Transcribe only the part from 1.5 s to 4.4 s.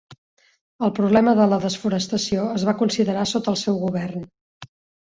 la desforestació es va considerar sota el seu govern.